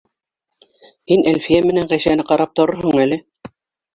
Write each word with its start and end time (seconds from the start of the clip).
Һин 1.11 1.25
Әлфиә 1.31 1.59
менән 1.67 1.91
Ғәйшәне 1.91 2.25
ҡарап 2.31 2.55
торорһоң 2.61 2.97
әле. 3.03 3.21